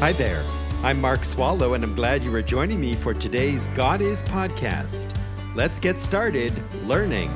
[0.00, 0.42] Hi there.
[0.82, 5.14] I'm Mark Swallow, and I'm glad you are joining me for today's God Is podcast.
[5.54, 6.54] Let's get started
[6.86, 7.28] learning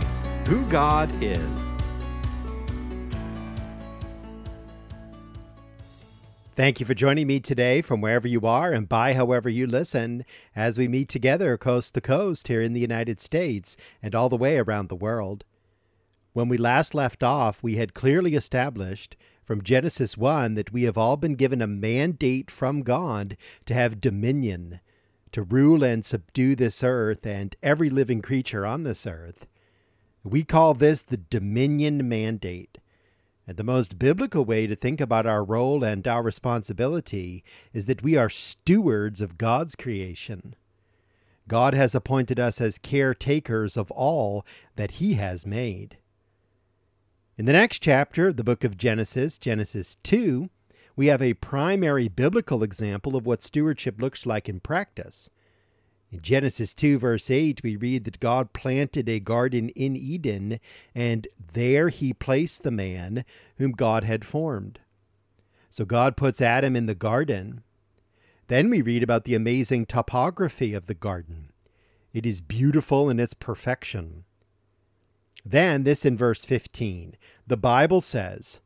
[0.49, 1.47] who God is.
[6.57, 10.25] Thank you for joining me today from wherever you are and by however you listen
[10.57, 14.39] as we meet together coast to coast here in the United States and all the
[14.39, 15.45] way around the world.
[16.35, 20.99] When we last left off, we had clearly established from Genesis 1 that we have
[20.99, 23.37] all been given a mandate from God
[23.67, 24.81] to have dominion,
[25.31, 29.47] to rule and subdue this earth and every living creature on this earth.
[30.25, 32.79] We call this the dominion mandate.
[33.47, 38.03] And the most biblical way to think about our role and our responsibility is that
[38.03, 40.57] we are stewards of God's creation.
[41.47, 44.45] God has appointed us as caretakers of all
[44.75, 45.99] that He has made.
[47.37, 50.51] In the next chapter of the book of Genesis, Genesis 2,
[50.95, 55.29] we have a primary biblical example of what stewardship looks like in practice.
[56.13, 60.61] In Genesis 2, verse 8, we read that God planted a garden in Eden,
[60.95, 63.25] and there he placed the man
[63.59, 64.79] whom God had formed.
[65.71, 67.65] So God puts Adam in the garden.
[68.47, 71.51] Then we read about the amazing topography of the garden.
[72.13, 74.23] It is beautiful in its perfection.
[75.45, 78.61] Then, this in verse 15, the Bible says,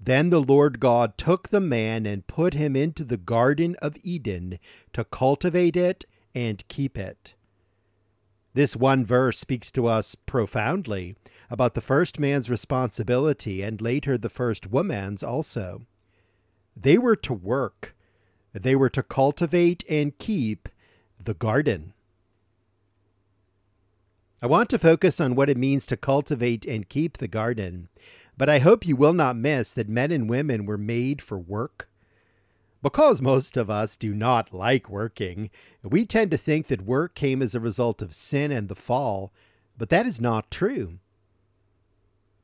[0.00, 4.58] Then the Lord God took the man and put him into the Garden of Eden
[4.94, 7.34] to cultivate it and keep it.
[8.54, 11.16] This one verse speaks to us profoundly
[11.50, 15.82] about the first man's responsibility and later the first woman's also.
[16.76, 17.94] They were to work,
[18.52, 20.68] they were to cultivate and keep
[21.22, 21.92] the garden.
[24.42, 27.88] I want to focus on what it means to cultivate and keep the garden,
[28.36, 31.88] but I hope you will not miss that men and women were made for work.
[32.82, 35.48] Because most of us do not like working,
[35.84, 39.32] we tend to think that work came as a result of sin and the fall,
[39.78, 40.98] but that is not true.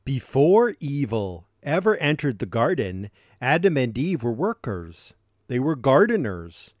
[0.05, 3.11] Before evil ever entered the garden,
[3.41, 5.13] Adam and Eve were workers.
[5.49, 6.73] They were gardeners.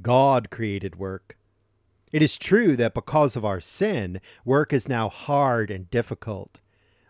[0.00, 1.36] God created work.
[2.14, 6.60] It is true that because of our sin, work is now hard and difficult.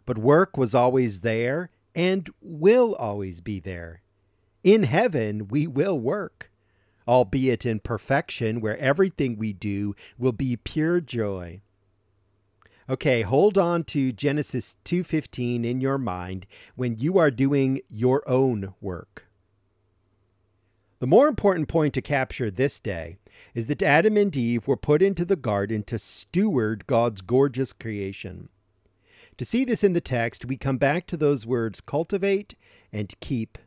[0.07, 4.01] But work was always there and will always be there.
[4.63, 6.51] In heaven, we will work,
[7.07, 11.61] albeit in perfection, where everything we do will be pure joy.
[12.89, 18.73] Okay, hold on to Genesis 2:15 in your mind when you are doing your own
[18.81, 19.27] work.
[21.01, 23.19] The more important point to capture this day
[23.55, 28.49] is that Adam and Eve were put into the garden to steward God's gorgeous creation.
[29.39, 32.55] To see this in the text, we come back to those words cultivate
[32.93, 33.59] and keep.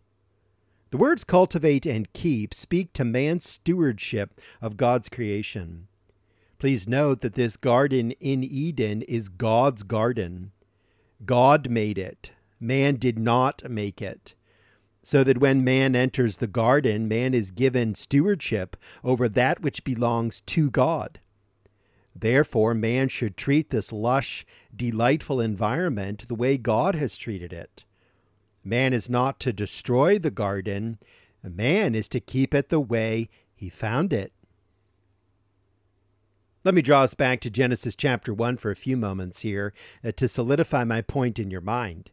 [0.91, 5.87] The words cultivate and keep speak to man's stewardship of God's creation.
[6.59, 10.51] Please note that this garden in Eden is God's garden.
[11.25, 14.33] God made it, man did not make it
[15.07, 18.75] so that when man enters the garden, man is given stewardship
[19.05, 21.21] over that which belongs to God.
[22.13, 24.45] Therefore, man should treat this lush,
[24.75, 27.85] delightful environment the way God has treated it.
[28.65, 30.99] Man is not to destroy the garden,
[31.41, 34.33] man is to keep it the way he found it.
[36.65, 40.11] Let me draw us back to Genesis chapter 1 for a few moments here uh,
[40.17, 42.11] to solidify my point in your mind.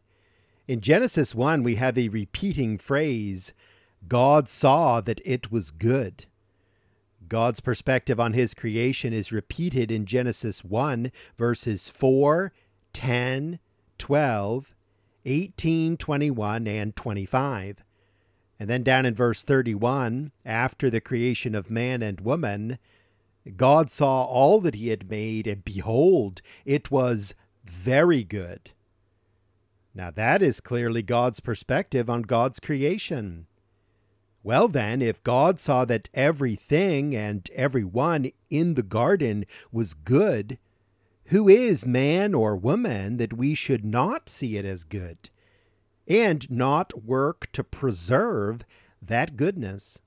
[0.67, 3.53] In Genesis 1, we have a repeating phrase
[4.07, 6.25] God saw that it was good.
[7.27, 12.51] God's perspective on his creation is repeated in Genesis 1, verses 4,
[12.93, 13.59] 10,
[13.99, 14.75] 12,
[15.25, 17.83] 18, 21, and 25.
[18.59, 22.79] And then down in verse 31, after the creation of man and woman,
[23.55, 28.71] God saw all that he had made, and behold, it was very good.
[29.95, 33.47] Now, that is clearly God's perspective on God's creation.
[34.43, 40.59] Well, then, if God saw that everything and everyone in the garden was good,
[41.27, 45.29] who is man or woman that we should not see it as good
[46.07, 48.65] and not work to preserve
[49.01, 50.01] that goodness?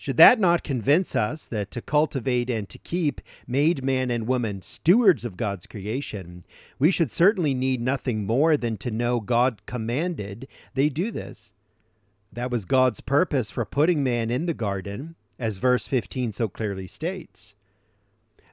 [0.00, 4.62] Should that not convince us that to cultivate and to keep made man and woman
[4.62, 6.46] stewards of God's creation,
[6.78, 11.52] we should certainly need nothing more than to know God commanded they do this.
[12.32, 16.86] That was God's purpose for putting man in the garden, as verse 15 so clearly
[16.86, 17.54] states.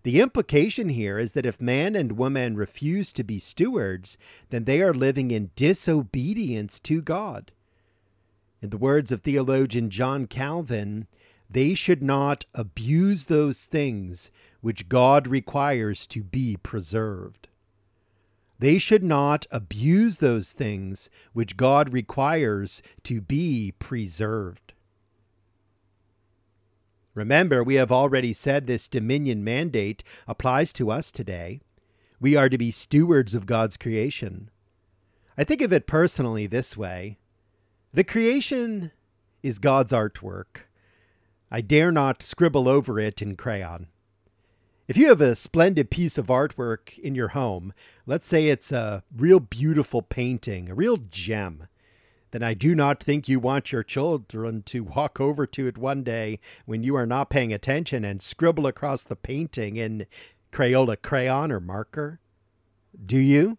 [0.04, 4.18] The implication here is that if man and woman refuse to be stewards,
[4.50, 7.54] then they are living in disobedience to God.
[8.62, 11.08] In the words of theologian John Calvin,
[11.50, 17.48] they should not abuse those things which God requires to be preserved.
[18.60, 24.74] They should not abuse those things which God requires to be preserved.
[27.14, 31.62] Remember, we have already said this dominion mandate applies to us today.
[32.20, 34.50] We are to be stewards of God's creation.
[35.38, 37.18] I think of it personally this way
[37.94, 38.92] the creation
[39.42, 40.67] is God's artwork.
[41.50, 43.88] I dare not scribble over it in crayon.
[44.88, 47.74] If you have a splendid piece of artwork in your home,
[48.06, 51.68] let's say it's a real beautiful painting, a real gem,
[52.32, 56.04] then I do not think you want your children to walk over to it one
[56.04, 60.06] day when you are not paying attention and scribble across the painting in
[60.52, 62.20] Crayola crayon or marker.
[63.06, 63.58] Do you?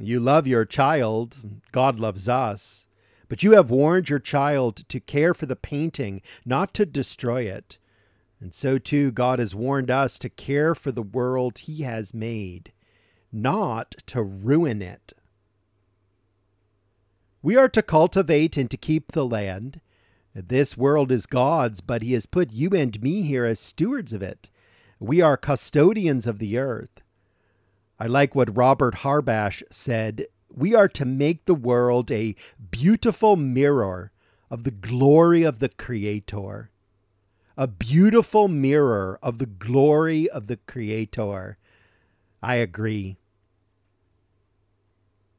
[0.00, 2.85] You love your child, God loves us,
[3.28, 7.78] but you have warned your child to care for the painting, not to destroy it.
[8.40, 12.72] And so too, God has warned us to care for the world He has made,
[13.32, 15.12] not to ruin it.
[17.42, 19.80] We are to cultivate and to keep the land.
[20.34, 24.22] This world is God's, but He has put you and me here as stewards of
[24.22, 24.50] it.
[24.98, 27.02] We are custodians of the earth.
[27.98, 30.26] I like what Robert Harbash said.
[30.54, 32.34] We are to make the world a
[32.70, 34.12] beautiful mirror
[34.50, 36.70] of the glory of the Creator.
[37.56, 41.56] A beautiful mirror of the glory of the Creator.
[42.42, 43.16] I agree.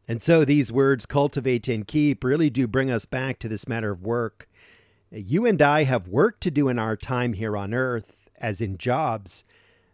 [0.07, 3.91] And so these words, cultivate and keep, really do bring us back to this matter
[3.91, 4.47] of work.
[5.11, 8.77] You and I have work to do in our time here on earth, as in
[8.77, 9.45] jobs,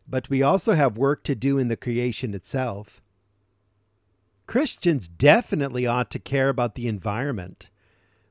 [0.08, 3.02] but we also have work to do in the creation itself.
[4.54, 7.72] Christians definitely ought to care about the environment.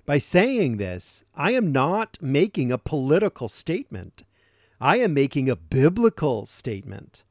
[0.06, 4.22] By saying this, I am not making a political statement.
[4.80, 7.24] I am making a biblical statement.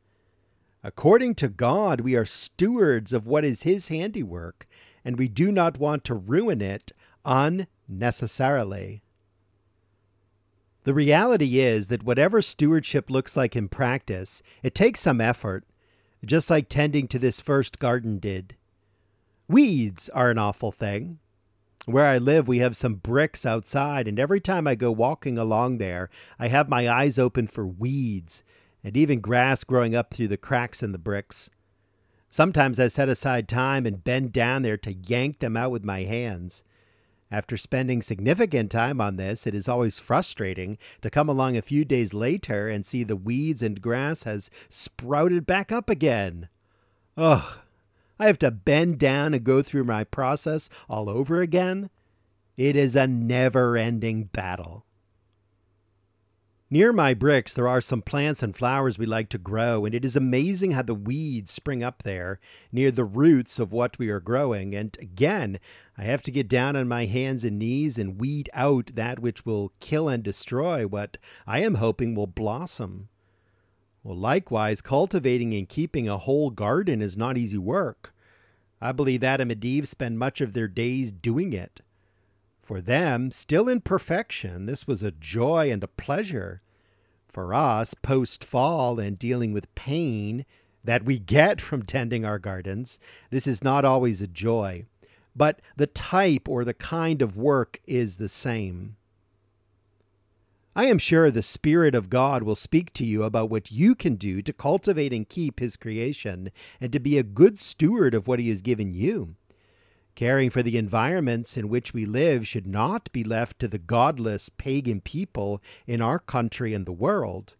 [0.83, 4.67] According to God, we are stewards of what is His handiwork,
[5.05, 6.91] and we do not want to ruin it
[7.23, 9.03] unnecessarily.
[10.83, 15.63] The reality is that whatever stewardship looks like in practice, it takes some effort,
[16.25, 18.57] just like tending to this first garden did.
[19.51, 21.19] Weeds are an awful thing.
[21.85, 25.77] Where I live, we have some bricks outside, and every time I go walking along
[25.77, 26.09] there,
[26.39, 28.43] I have my eyes open for weeds
[28.81, 31.49] and even grass growing up through the cracks in the bricks.
[32.29, 36.03] Sometimes I set aside time and bend down there to yank them out with my
[36.03, 36.63] hands.
[37.29, 41.83] After spending significant time on this, it is always frustrating to come along a few
[41.83, 46.47] days later and see the weeds and grass has sprouted back up again.
[47.17, 47.57] Ugh,
[48.21, 51.89] I have to bend down and go through my process all over again.
[52.55, 54.85] It is a never ending battle.
[56.69, 60.05] Near my bricks, there are some plants and flowers we like to grow, and it
[60.05, 62.39] is amazing how the weeds spring up there
[62.71, 64.75] near the roots of what we are growing.
[64.75, 65.59] And again,
[65.97, 69.47] I have to get down on my hands and knees and weed out that which
[69.47, 71.17] will kill and destroy what
[71.47, 73.09] I am hoping will blossom.
[74.03, 78.13] Well, likewise, cultivating and keeping a whole garden is not easy work.
[78.81, 81.81] I believe Adam and Eve spend much of their days doing it.
[82.63, 86.61] For them, still in perfection, this was a joy and a pleasure.
[87.27, 90.45] For us, post fall and dealing with pain
[90.83, 92.97] that we get from tending our gardens,
[93.29, 94.85] this is not always a joy.
[95.35, 98.97] But the type or the kind of work is the same.
[100.73, 104.15] I am sure the Spirit of God will speak to you about what you can
[104.15, 106.49] do to cultivate and keep His creation
[106.79, 109.35] and to be a good steward of what He has given you.
[110.15, 114.47] Caring for the environments in which we live should not be left to the godless
[114.47, 117.55] pagan people in our country and the world.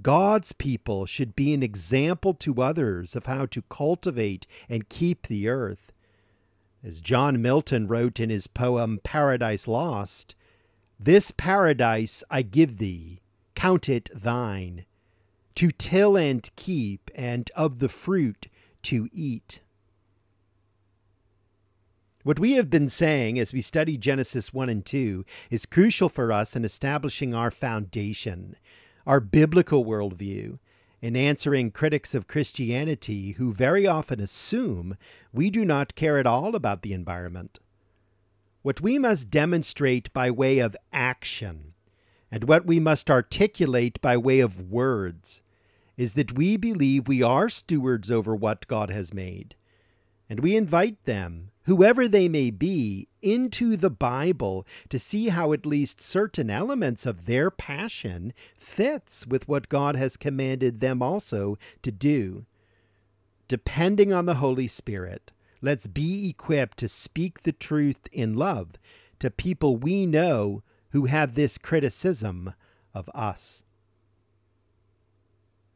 [0.00, 5.48] God's people should be an example to others of how to cultivate and keep the
[5.48, 5.92] earth.
[6.82, 10.34] As John Milton wrote in his poem Paradise Lost,
[11.04, 13.18] This paradise I give thee,
[13.56, 14.84] count it thine,
[15.56, 18.46] to till and keep, and of the fruit
[18.82, 19.62] to eat.
[22.22, 26.30] What we have been saying as we study Genesis 1 and 2 is crucial for
[26.30, 28.54] us in establishing our foundation,
[29.04, 30.60] our biblical worldview,
[31.00, 34.96] in answering critics of Christianity who very often assume
[35.32, 37.58] we do not care at all about the environment.
[38.62, 41.74] What we must demonstrate by way of action,
[42.30, 45.42] and what we must articulate by way of words,
[45.96, 49.56] is that we believe we are stewards over what God has made,
[50.30, 55.66] and we invite them whoever they may be, into the Bible to see how at
[55.66, 61.92] least certain elements of their passion fits with what God has commanded them also to
[61.92, 62.46] do.
[63.46, 65.30] Depending on the Holy Spirit,
[65.62, 68.72] let's be equipped to speak the truth in love
[69.20, 72.52] to people we know who have this criticism
[72.92, 73.62] of us.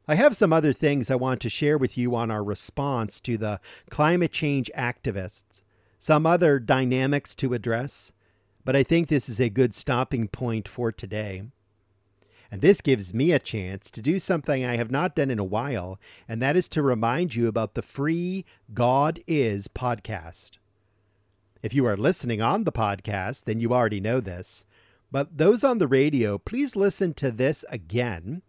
[0.09, 3.39] I have some other things I want to share with you on our response to
[3.39, 5.63] the climate change activists,
[5.99, 8.13] some other dynamics to address,
[8.65, 11.45] but I think this is a good stopping point for today.
[12.51, 15.45] And this gives me a chance to do something I have not done in a
[15.45, 15.99] while,
[16.29, 20.53] and that is to remind you about the free God Is podcast.
[21.63, 24.65] If you are listening on the podcast, then you already know this.
[25.11, 28.43] But those on the radio, please listen to this again